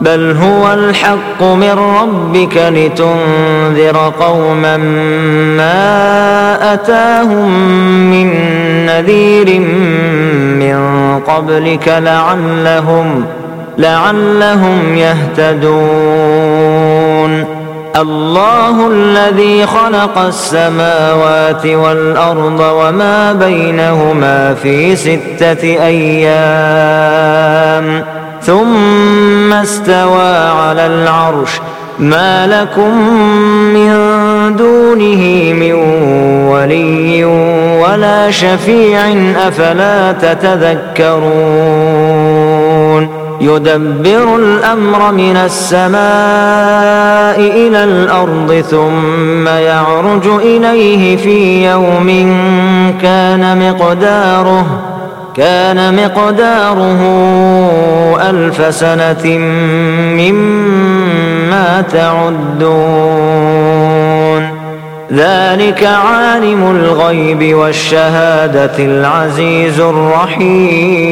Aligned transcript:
بل 0.00 0.36
هو 0.36 0.72
الحق 0.72 1.42
من 1.42 1.78
ربك 2.00 2.56
لتنذر 2.56 4.12
قوما 4.20 4.76
ما 5.56 6.74
أتاهم 6.74 7.50
من 8.10 8.28
نذير 8.86 9.60
من 10.60 10.78
قبلك 11.26 11.88
لعلهم 11.88 13.24
لعلهم 13.78 14.96
يهتدون. 14.96 16.50
الله 17.96 18.88
الذي 18.92 19.66
خلق 19.66 20.18
السماوات 20.18 21.66
والأرض 21.66 22.60
وما 22.60 23.32
بينهما 23.32 24.54
في 24.54 24.96
ستة 24.96 25.62
أيام. 25.86 26.90
ثم 28.42 29.29
استوى 29.52 30.36
على 30.36 30.86
العرش 30.86 31.60
ما 31.98 32.46
لكم 32.46 33.08
من 33.74 33.90
دونه 34.56 35.52
من 35.52 35.72
ولي 36.48 37.24
ولا 37.82 38.30
شفيع 38.30 39.00
أفلا 39.48 40.12
تتذكرون 40.12 41.60
يدبر 43.40 44.36
الأمر 44.36 45.12
من 45.12 45.36
السماء 45.36 46.00
إلى 47.40 47.84
الأرض 47.84 48.64
ثم 48.70 49.48
يعرج 49.48 50.26
إليه 50.26 51.16
في 51.16 51.64
يوم 51.70 52.08
كان 53.02 53.70
مقداره 53.70 54.66
كان 55.36 55.96
مقداره 55.96 57.00
ألف 58.30 58.74
سنة 58.74 59.38
مما 60.18 61.84
تعدون. 61.92 63.30
ذلك 65.12 65.84
عالم 65.84 66.70
الغيب 66.70 67.54
والشهادة 67.56 68.78
العزيز 68.78 69.80
الرحيم. 69.80 71.10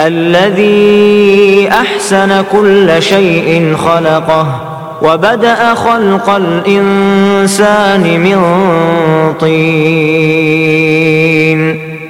الذي 0.00 1.68
أحسن 1.68 2.44
كل 2.52 3.02
شيء 3.02 3.76
خلقه 3.76 4.46
وبدأ 5.02 5.74
خلق 5.74 6.30
الإنسان 6.30 8.00
من 8.00 8.38
طين. 9.40 11.19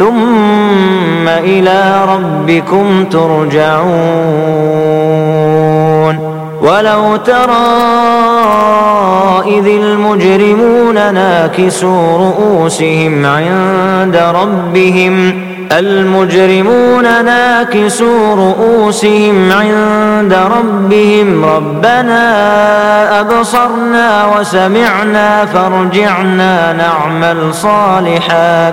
ثم 0.00 1.28
إلى 1.28 2.04
ربكم 2.08 3.04
ترجعون. 3.04 3.80
ولو 6.62 7.16
ترى 7.16 7.66
إذ 9.46 9.66
المجرمون 9.66 11.14
ناكسوا 11.14 12.18
رؤوسهم 12.18 13.26
عند 13.26 14.16
ربهم 14.16 15.42
المجرمون 15.72 17.24
ناكسوا 17.24 18.34
رؤوسهم 18.34 19.52
عند 19.52 20.34
ربهم 20.34 21.44
ربنا 21.44 22.24
أبصرنا 23.20 24.26
وسمعنا 24.38 25.46
فارجعنا 25.46 26.72
نعمل 26.72 27.54
صالحا. 27.54 28.72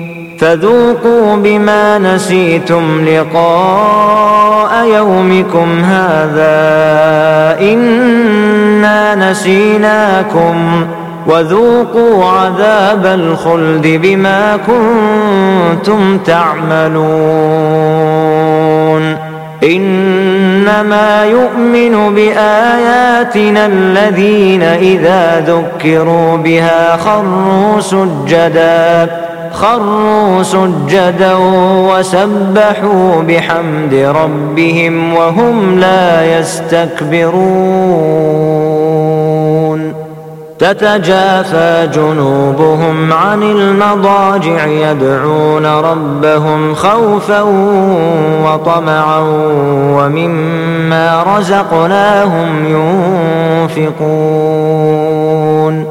فذوقوا 0.41 1.35
بما 1.35 1.97
نسيتم 1.97 3.05
لقاء 3.05 4.85
يومكم 4.85 5.83
هذا 5.83 6.51
إنا 7.61 9.31
نسيناكم 9.31 10.85
وذوقوا 11.27 12.25
عذاب 12.25 13.05
الخلد 13.05 13.87
بما 13.87 14.57
كنتم 14.67 16.17
تعملون 16.17 17.01
إنما 19.63 21.25
يؤمن 21.25 22.15
بآياتنا 22.15 23.65
الذين 23.65 24.63
إذا 24.63 25.39
ذكروا 25.47 26.37
بها 26.37 26.97
خروا 26.97 27.79
سجدا 27.79 29.20
خروا 29.61 30.43
سجدا 30.43 31.33
وسبحوا 31.89 33.21
بحمد 33.27 33.93
ربهم 33.93 35.13
وهم 35.13 35.79
لا 35.79 36.39
يستكبرون. 36.39 37.41
تتجافى 40.59 41.89
جنوبهم 41.93 43.13
عن 43.13 43.43
المضاجع 43.43 44.65
يدعون 44.65 45.65
ربهم 45.65 46.75
خوفا 46.75 47.41
وطمعا 48.45 49.19
ومما 49.97 51.23
رزقناهم 51.37 52.65
ينفقون. 53.77 55.90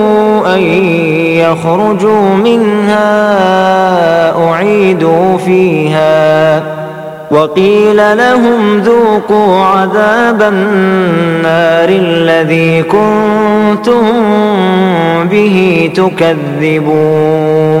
أن 0.55 0.61
يخرجوا 1.37 2.35
منها 2.35 3.07
أعيدوا 4.49 5.37
فيها 5.37 6.63
وقيل 7.31 8.17
لهم 8.17 8.79
ذوقوا 8.79 9.65
عذاب 9.65 10.41
النار 10.41 11.89
الذي 11.89 12.83
كنتم 12.83 14.01
به 15.31 15.89
تكذبون 15.95 17.80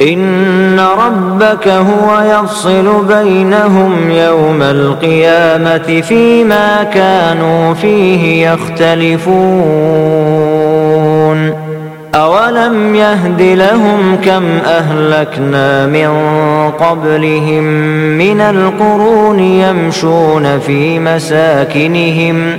إن 0.03 0.81
ربك 0.81 1.69
هو 1.69 2.21
يفصل 2.21 3.05
بينهم 3.05 4.11
يوم 4.11 4.63
القيامة 4.63 6.01
فيما 6.01 6.83
كانوا 6.95 7.75
فيه 7.75 8.49
يختلفون. 8.51 9.29
أولم 12.15 12.95
يهد 12.95 13.43
لهم 13.43 14.19
كم 14.25 14.45
أهلكنا 14.67 15.87
من 15.87 16.11
قبلهم 16.71 17.65
من 18.19 18.41
القرون 18.41 19.41
يمشون 19.41 20.59
في 20.59 20.99
مساكنهم 20.99 22.59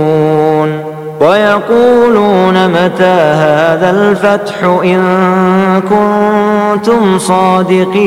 ويقولون 1.21 2.67
متى 2.67 3.03
هذا 3.03 3.89
الفتح 3.89 4.63
إن 4.63 5.01
كنتم 5.89 7.19
صادقين 7.19 8.01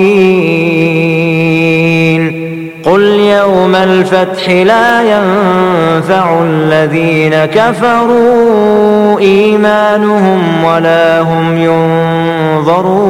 قل 2.85 3.03
يوم 3.03 3.75
الفتح 3.75 4.51
لا 4.51 5.03
ينفع 5.03 6.43
الذين 6.43 7.45
كفروا 7.45 9.19
إيمانهم 9.19 10.65
ولا 10.65 11.21
هم 11.21 11.59
ينظرون 11.59 13.05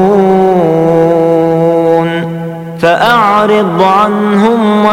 فأعرض 2.80 3.82
عنهم 3.82 4.86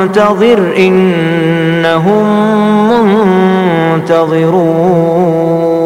وانتظر 0.00 0.76
إنهم 0.76 2.24
منتظرون. 3.92 5.79